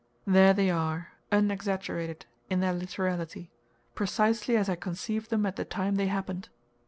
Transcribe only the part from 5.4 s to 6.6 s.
at the time they happened.